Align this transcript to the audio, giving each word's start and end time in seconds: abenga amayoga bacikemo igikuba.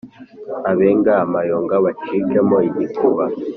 abenga 0.71 1.11
amayoga 1.25 1.75
bacikemo 1.85 2.57
igikuba. 2.69 3.25